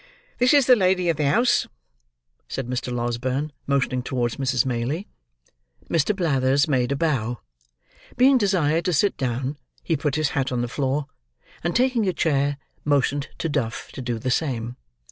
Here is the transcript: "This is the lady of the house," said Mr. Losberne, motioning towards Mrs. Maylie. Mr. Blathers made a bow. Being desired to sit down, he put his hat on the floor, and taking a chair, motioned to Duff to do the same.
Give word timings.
"This 0.39 0.51
is 0.55 0.65
the 0.65 0.75
lady 0.75 1.09
of 1.09 1.17
the 1.17 1.29
house," 1.29 1.67
said 2.47 2.65
Mr. 2.67 2.91
Losberne, 2.91 3.51
motioning 3.67 4.01
towards 4.01 4.37
Mrs. 4.37 4.65
Maylie. 4.65 5.07
Mr. 5.91 6.15
Blathers 6.15 6.67
made 6.67 6.91
a 6.91 6.95
bow. 6.95 7.37
Being 8.17 8.39
desired 8.39 8.85
to 8.85 8.93
sit 8.93 9.15
down, 9.15 9.59
he 9.83 9.95
put 9.95 10.15
his 10.15 10.29
hat 10.29 10.51
on 10.51 10.61
the 10.61 10.67
floor, 10.67 11.05
and 11.63 11.75
taking 11.75 12.07
a 12.07 12.13
chair, 12.13 12.57
motioned 12.83 13.29
to 13.37 13.47
Duff 13.47 13.91
to 13.91 14.01
do 14.01 14.17
the 14.17 14.31
same. 14.31 14.75